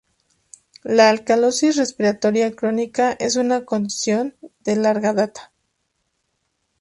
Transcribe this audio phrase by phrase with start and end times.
[0.83, 5.51] La alcalosis respiratoria crónica es una condición de larga data.